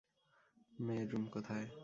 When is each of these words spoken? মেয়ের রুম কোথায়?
মেয়ের 0.79 1.07
রুম 1.11 1.25
কোথায়? 1.27 1.67